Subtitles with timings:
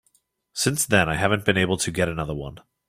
[0.53, 2.57] Since then I haven't been able to get another one.